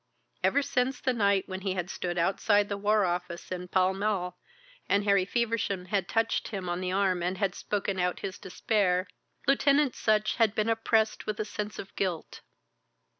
[0.43, 4.35] Ever since the night when he had stood outside the War Office in Pall Mall,
[4.89, 9.07] and Harry Feversham had touched him on the arm and had spoken out his despair,
[9.45, 12.41] Lieutenant Sutch had been oppressed with a sense of guilt.